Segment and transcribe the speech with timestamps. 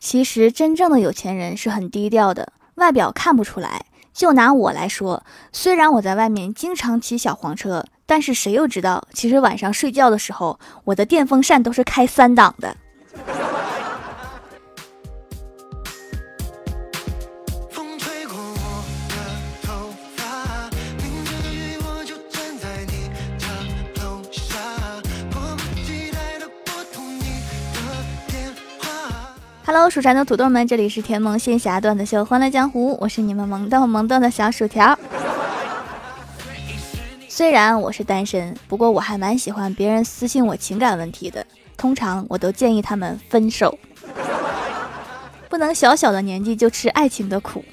[0.00, 3.84] 其实真正的有钱人是很低调的，外表看不出来。
[4.12, 12.76] 就拿我来说，虽然我在外面经常骑小黄车，但是谁又知道，其实晚上睡觉的时候，我的电风扇都是开三档的。
[29.72, 34.98] Hello，蜀山的土豆们，这里是甜萌仙侠段子秀《欢乐江湖》，我是你们萌豆萌豆的小薯条。
[37.28, 41.46] 虽然我是单身，不过我还蛮喜欢别人私信我情感问题的。
[41.76, 43.78] 通常我都建议他们分手，
[45.48, 47.64] 不能小小的年纪就吃爱情的苦。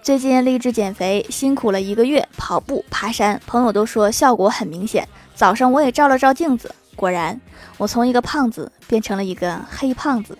[0.00, 5.08] 最近励志减肥，辛苦了一个月，跑步、爬山，朋友都说效果很明显。
[5.34, 6.72] 早上我也照了照镜子。
[6.96, 7.38] 果然，
[7.76, 10.36] 我从一个胖子变成了一个黑胖子。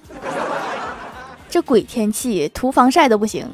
[1.49, 3.49] 这鬼天气，涂防晒都不行。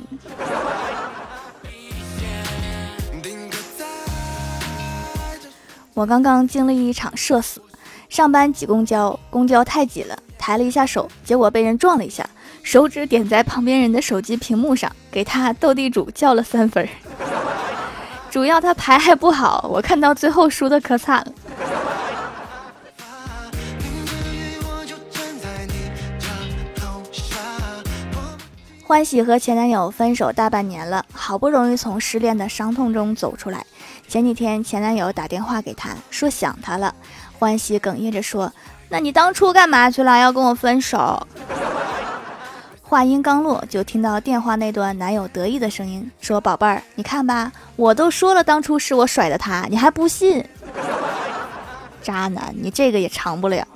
[5.95, 7.61] 我刚刚经历一场社死，
[8.09, 12.27] 上班挤公交，公交太挤了，抬了一下手，结果被人撞了一下，
[12.63, 16.89] 手指点在旁边人的手机屏幕上，给他斗地主叫了三分。
[18.31, 21.33] 主要他牌还不好，我看到最后输的可惨了。
[28.93, 33.65] 欢喜和前男友分手大半年了，好不容易从失恋的伤痛中走出来。
[34.07, 36.95] 前几天前男友打电话给他说想他了，
[37.39, 38.53] 欢喜哽咽着说
[38.91, 40.19] ：“那你当初干嘛去了？
[40.19, 41.27] 要跟我分手？”
[42.85, 50.45] 话音刚落，就听到电话那端男友得意的声音说：“宝贝儿，你看吧，我都说了当初是我甩的他，你还不信？
[52.05, 53.67] 渣男，你这个也长不了。”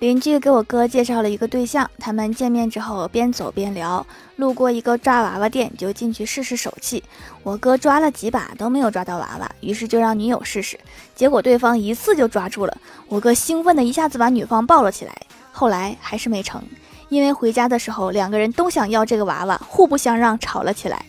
[0.00, 4.04] 邻居给我哥介绍了一个对象，他们见面之后边走边聊，
[4.36, 7.02] 路过一个抓娃娃店，就进去试试手气。
[7.42, 10.78] 我哥抓了几把都没有抓到娃娃，于是就让女友试试，
[11.14, 12.76] 结果对方一次就抓住了。
[13.08, 15.14] 我哥兴奋的一下子把女方抱了起来，
[15.52, 16.62] 后来还是没成，
[17.08, 21.04] 因为回家的时候两个人都想要这个娃娃，互不相让，吵了起来。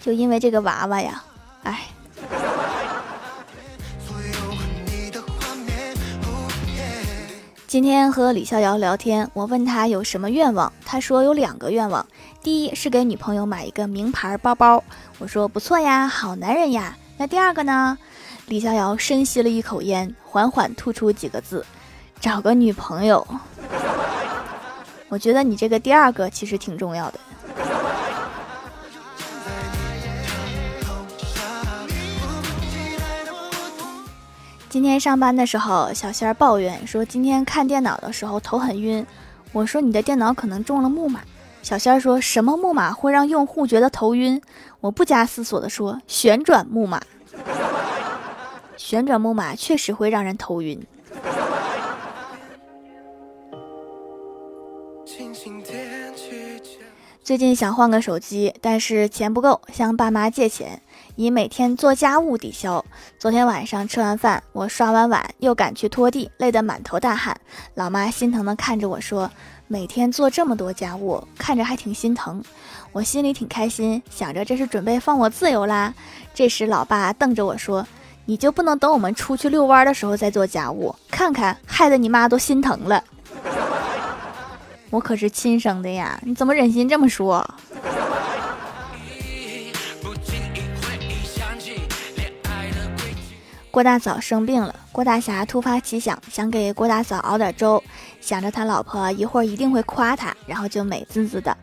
[0.00, 1.24] 就因为这个娃娃呀，
[1.64, 1.80] 哎。
[7.68, 12.06] 今天和李逍遥聊天，我问他有什么愿望，他说有两个愿望，
[12.42, 14.82] 第一是给女朋友买一个名牌包包，
[15.18, 16.96] 我说不错呀，好男人呀。
[17.18, 17.98] 那第二个呢？
[18.46, 21.62] 李逍遥深吸了一口烟，缓缓吐出几个字：
[22.18, 23.26] 找个女朋友。
[25.10, 27.20] 我觉得你这个第二个其实挺重要的。
[34.78, 39.04] 今天上班的时候，小仙儿抱怨说：“今天看电脑的时候头很晕。”
[39.50, 41.20] 我说：“你的电脑可能中了木马。”
[41.62, 44.40] 小仙儿说什么木马会让用户觉得头晕？
[44.78, 47.02] 我不加思索的说：“旋转木马。”
[48.78, 50.80] 旋转木马确实会让人头晕。
[57.22, 60.80] 最近想换个手机，但是钱不够，向爸妈借钱。
[61.16, 62.82] 以每天做家务抵消。
[63.18, 67.38] 昨天晚上吃完饭，我刷完碗又赶去拖地，累得满头大汗。
[67.74, 69.30] 老妈心疼地看着我说
[69.68, 72.42] ：“每天做这么多家务，看着还挺心疼。”
[72.92, 75.92] 我心里挺开心，想着这是准备放我自由啦。
[76.32, 77.86] 这时，老爸瞪着我说
[78.24, 80.94] ：“你就不能等我们出去遛弯的时候再做家务？
[81.10, 83.04] 看看，害得你妈都心疼了。”
[84.90, 87.46] 我可是亲生的呀，你怎么忍心这么说？
[93.70, 97.80] 郭大嫂生病了，郭大侠突发奇想，想给郭大嫂熬点粥，
[98.20, 101.56] 想着他老婆一会儿一定会夸他，然后就美滋滋的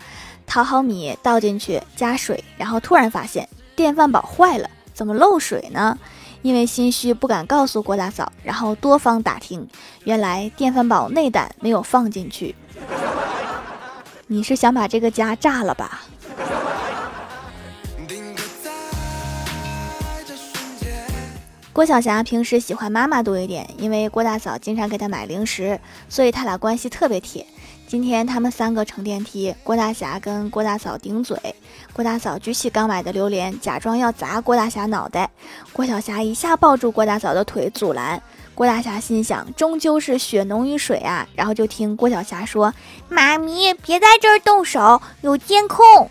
[0.46, 5.98] 淘好米倒进去加水，然后突然发现电饭煲坏了，怎么漏水呢？
[6.42, 9.68] 因为心虚不敢告诉郭大嫂，然后多方打听，
[10.04, 12.56] 原来电饭煲内胆没有放进去。
[14.28, 16.02] 你是想把这个家炸了吧？
[21.72, 25.78] 郭晓霞平时喜欢妈妈多一点，因为郭大嫂经常给她买零食，
[26.08, 27.46] 所以他俩关系特别铁。
[27.86, 31.38] 今天他们三个乘电梯，郭大侠跟郭大嫂顶嘴，
[31.92, 35.30] 郭大嫂举起刚买的榴莲，假装要砸郭大侠脑袋，
[35.74, 38.24] 郭晓霞一下抱住郭大嫂的腿阻拦。
[38.56, 42.74] 郭大侠心想，终究是血浓于水啊，然后就听郭小霞说
[43.08, 46.10] ：“妈咪，别在这儿动手，有监控。”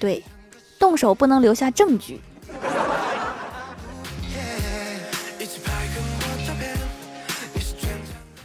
[0.00, 0.24] 对。
[0.78, 2.18] 动手不能留下证据。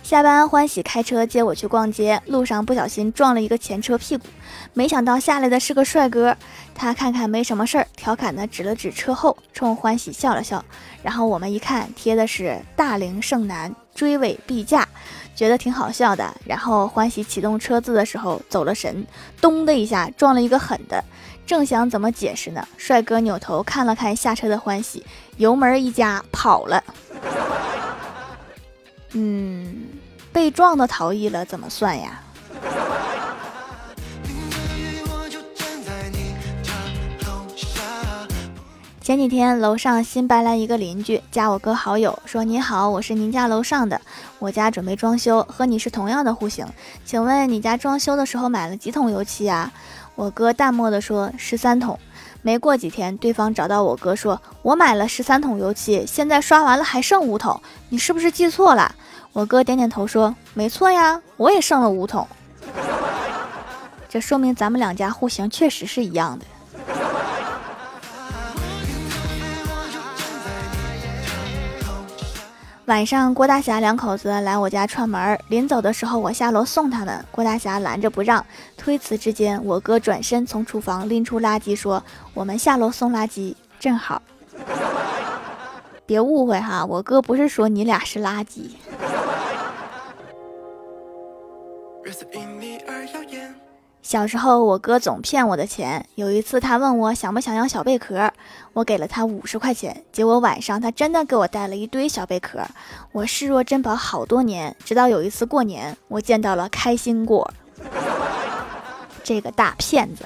[0.05, 4.27] 下班，欢喜开车接我去逛街，路上不小心撞了一个前车屁股，
[4.71, 6.37] 没想到下来的是个帅哥。
[6.75, 10.63] 他看看没什么事儿，调侃的指了指车后，冲欢喜笑了笑。
[11.01, 14.87] 然后我们一看，贴的是“大龄剩男追尾必驾”，
[15.35, 16.31] 觉得挺好笑的。
[16.45, 19.03] 然后欢喜启动车子的时候走了神，
[19.41, 21.03] 咚的一下撞了一个狠的。
[21.47, 25.03] 正想怎么解释呢，帅哥扭头看了看下车的欢喜，
[25.37, 26.83] 油门一加跑了。
[29.17, 29.74] 嗯，
[30.35, 32.19] 被撞的逃逸了怎么算呀？
[38.99, 44.01] 前几天楼上新搬来一个邻居，加我哥好友，说你好，我是您家楼上的，
[44.39, 46.67] 我家准备装修，和你是同样的户型，
[47.05, 49.71] 请问你家装修的时候买了几桶油漆啊？
[50.15, 51.97] 我哥淡漠的说十三桶。
[52.41, 58.93] 没过几天，对方找到我哥说，我买了十三桶油漆，现在刷完了还剩五桶，你是不是记错了？
[59.35, 62.25] 我哥点点头说：“没错呀，我也剩了五桶。
[64.07, 66.45] ”这说明咱们两家户型确实是一样的。
[72.85, 78.45] 晚上，郭大侠两口子来我家串门，临走的时候，我下楼送他们，郭大侠拦着不让。
[78.77, 82.01] 推辞之间，我哥转身从厨房拎出垃圾，说
[82.33, 84.21] ：“我们下楼送垃圾，正好。
[86.07, 88.69] ”别误会哈，我哥不是说你俩是垃圾。
[94.01, 96.05] 小时候，我哥总骗我的钱。
[96.13, 98.31] 有一次，他问我想不想要小贝壳，
[98.73, 100.03] 我给了他五十块钱。
[100.11, 102.59] 结果晚上，他真的给我带了一堆小贝壳，
[103.11, 104.75] 我视若珍宝好多年。
[104.85, 107.51] 直到有一次过年，我见到了开心果，
[109.23, 110.23] 这个大骗子。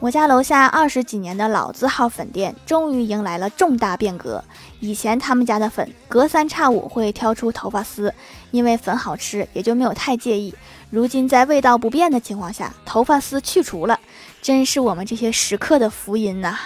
[0.00, 4.44] 我家楼下二十几年的老字号粉店，终于迎来了重大变革。
[4.80, 8.14] 以前他们家的粉隔三差五会挑出头发丝，
[8.52, 10.54] 因为粉好吃，也就没有太介意。
[10.90, 13.98] 如今在味道不变的情况下，头发丝去除了，
[14.40, 16.56] 真是我们这些食客的福音呐！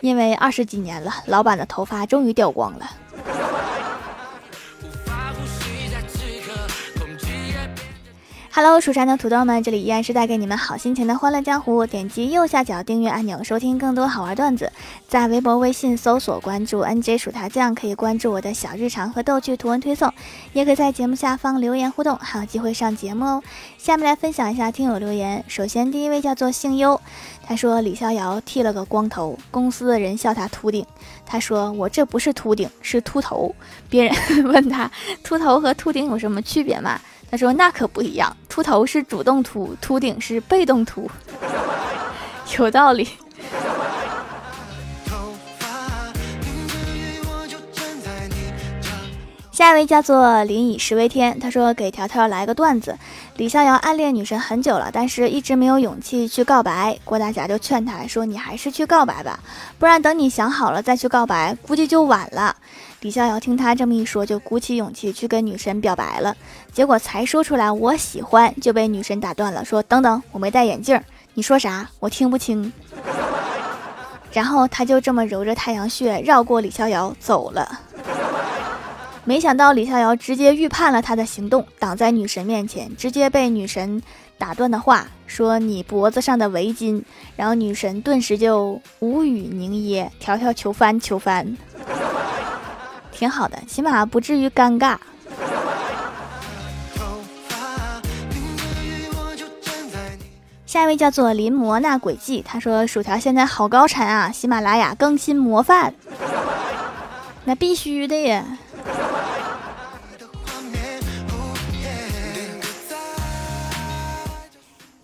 [0.00, 2.88] 因为二十几年了，老板的头发终于掉光了。
[8.60, 11.86] Hello，蜀山的土豆们，这里依然是带给你们好心情的欢乐江湖。
[11.86, 14.72] 点击右下角订阅按钮，收听更多好玩段子。
[15.06, 20.12] 在微博、微信搜索关注 NJ 薯条酱，可以关注我的小日常和逗趣图文推送，
[20.54, 23.42] 也可以在节目下方留言互动，还有机会上节目哦。
[23.78, 25.44] 下面来分享一下听友留言。
[25.46, 27.00] 首先，第一位叫做姓优，
[27.46, 30.84] 他说李逍遥剃了个光头，公司的人笑他秃顶。
[31.24, 33.54] 他说我这不是秃顶，是秃头。
[33.88, 34.12] 别人
[34.50, 34.90] 问他
[35.22, 37.00] 秃头和秃顶有什么区别吗？
[37.30, 41.10] 他说：“那可不一样，秃头是主动秃，秃顶是被动秃，
[42.58, 43.08] 有道理。”
[49.52, 52.96] 下一位叫做林以食为天，他说：“给条条来个段子，
[53.36, 56.96] 李逍遥暗恋女神很久了，但是一直没有勇气去告白。
[57.04, 59.40] 郭大侠就劝他说：‘你还是去告白吧，
[59.76, 62.54] 不然等你想好了再去告白，估计就晚了。’”
[63.00, 66.36] 李逍遥听他这么一说，就鼓起勇气去跟女神表白了。
[66.72, 71.00] 结果才说出来“我喜欢”，就被女神打断了，说：“等等，我没戴眼镜，
[71.34, 71.88] 你说啥？
[72.00, 72.72] 我听不清。”
[74.32, 77.80] 然后他就这么揉着太阳穴，绕过李逍遥走了。
[79.24, 84.02] 没想到李逍遥直接预判了他的行动，挡在女神面前，直接被女神
[84.38, 87.00] 打断的话说：“你脖子上的围巾。”
[87.36, 91.56] 然后女神顿时就无语凝噎，条条求翻求翻。
[93.18, 94.96] 挺好的，起码不至于尴尬。
[100.64, 105.92] 下一位叫做临摹那轨迹，他说：“薯条现在好高产啊，喜马拉雅更新模范，
[107.44, 108.44] 那必须的呀。”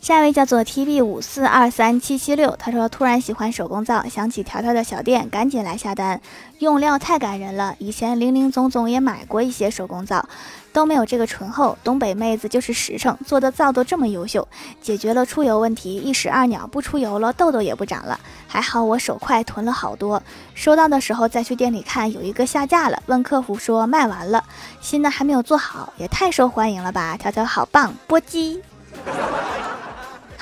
[0.05, 6.21] 下一位叫做 T B 五四二三七七六，他说突然喜欢手工皂，想起条条的小店，赶紧来下单。
[6.59, 10.29] 用料太感人了，以前零零总总也买过一些手工皂，
[10.75, 11.79] 都没有这个醇厚。
[11.83, 14.47] 东北妹子就是实诚，做的皂都这么优秀，
[14.83, 18.21] 解决了出油问题，一石二鸟，不出油了，痘痘也不长了。
[18.47, 20.23] 还好我手快，囤了好多。
[20.53, 24.45] 收到的时候再去店里看，有一个下架了，问客服说卖完了，
[24.83, 27.17] 新的还没有做好，也太受欢迎了吧？
[27.17, 28.61] 条条好棒，波姬。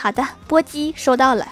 [0.03, 1.47] 好的，波姬收到了。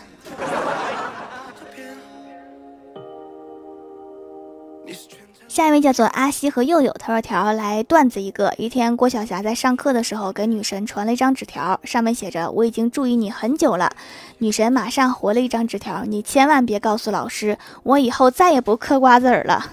[5.46, 8.52] 下一位叫做阿西和佑佑，他说：“条来段子一个。
[8.58, 13.92] 一天，郭晓霞在上课的时候给女神传了一张纸条，上面写着：‘我已经注意你很久了。’
[14.38, 19.70] 女神马上回了一张纸条：‘你千万别告诉老师，我以后再也不嗑瓜子儿了。’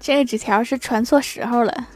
[0.00, 1.86] 这个纸条是传错时候了。”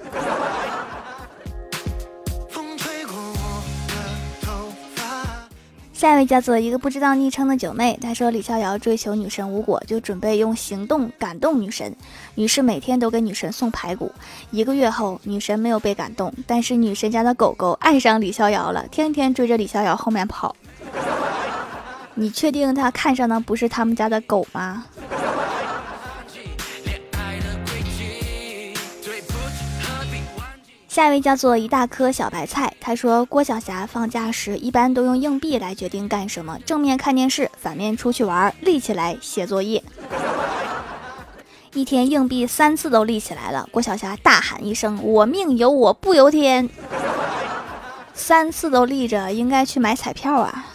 [5.99, 11.93] 下一位叫做一个不知道昵称的九妹，她说李逍遥追求女神无果，就准备用行动感动女神，
[12.37, 14.13] 于是每天都给女神送排骨。
[14.53, 20.55] 一个月后，女神没有被感动，但是女神家的狗狗爱上李逍遥了，天天追着李逍遥后面跑。
[22.15, 24.85] 你确定他看上的不是他们家的狗吗？
[30.99, 39.81] 下一位叫做一大颗小白菜，他说郭晓霞放假时一般都用硬币来决定干什么，正面看电视，反面出去玩，立起来写作业。
[41.73, 46.69] 一天硬币三次都立起来了，郭晓霞大喊一声：“我命由我不由天！”
[48.13, 50.67] 三次都立着，应该去买彩票啊。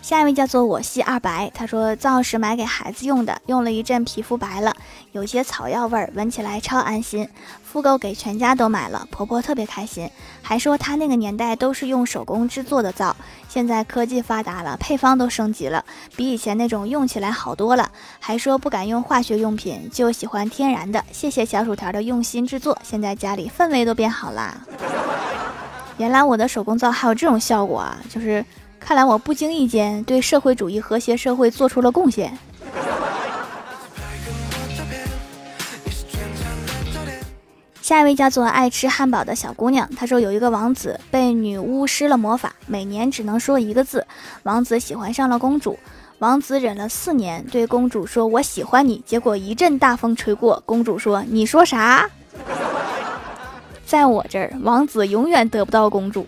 [0.00, 4.74] 下一位叫做我系二白，他说灶是买给孩子用的，用了一阵皮肤白了，
[5.12, 7.28] 有些草药味儿，闻起来超安心。
[7.62, 13.14] 复购给全家都买了，婆婆特别开心，还说她那个年代都是用手工制作的皂，
[13.46, 15.84] 现在科技发达了，配方都升级了，
[16.16, 17.90] 比以前那种用起来好多了。
[18.20, 21.04] 还说不敢用化学用品，就喜欢天然的。
[21.12, 24.56] 谢谢小薯条的用心制作，现在家里氛围都变好啦。
[25.98, 28.42] 原来我的手工皂还有这种效果啊，就是。
[28.84, 32.36] 看来我不经意间对社会主义和谐社会做出了贡献。
[37.92, 44.06] 下一位叫做爱吃汉堡的小姑娘，她说有一个王子被女巫施了魔法，每年只能说一个字。
[44.44, 45.78] 王子喜欢上了公主，
[46.18, 52.08] 王子忍了四年，对公主说：“我喜欢你。”结果一阵大风吹过，公主说：“你说啥？”
[53.84, 56.26] 在我这儿，王子永远得不到公主。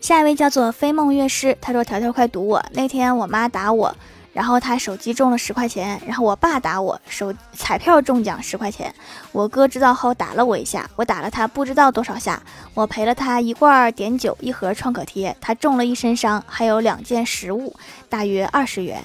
[0.00, 2.64] 下一位叫做飞梦乐师，他说：“条条快读我！
[2.72, 3.94] 那天我妈打我，
[4.32, 8.94] 然后他手机中了十块钱，然后我爸打我，手彩票中奖十块钱。
[9.32, 12.40] 我哥知道后打了我一下，我打了他不知道多少下，
[12.74, 17.74] 我赔了他一罐碘酒，一盒创可贴，他中了一身伤，还有两件食物，
[18.08, 19.02] 大约二十元。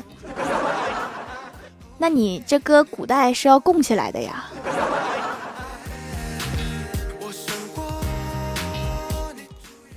[1.98, 4.46] 那你这搁古代是要供起来的呀？”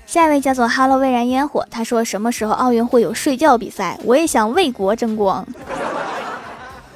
[0.08, 4.00] 下一位叫做哈喽蔚然烟火，他说什么时候奥运会有睡觉比赛？
[4.04, 5.46] 我也想为国争光。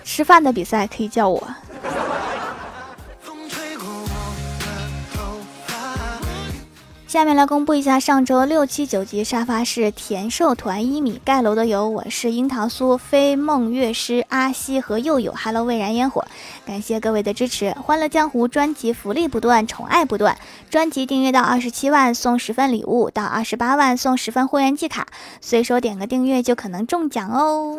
[0.02, 1.46] 吃饭的比赛可以叫我。
[7.12, 16.24] 下面来公布一下上周六七九级沙发是甜寿团一米盖楼的有我是樱桃酥飞梦乐师阿西和佑佑，Hello 蔚然烟火，
[16.64, 20.38] 感谢各位的支持，欢乐江湖专辑福利不断，宠爱不断，
[20.70, 25.06] 专辑订阅到二十七万送十份礼物，到二十八万送十份会员季卡，
[25.42, 27.78] 随手点个订阅就可能中奖哦。